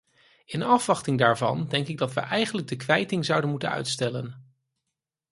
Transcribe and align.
In 0.45 0.61
afwachting 0.61 1.17
daarvan 1.17 1.67
denk 1.67 1.87
ik 1.87 1.97
dat 1.97 2.13
wij 2.13 2.23
eigenlijk 2.23 2.67
de 2.67 2.75
kwijting 2.75 3.25
zouden 3.25 3.49
moeten 3.49 3.69
uitstellen. 3.69 4.45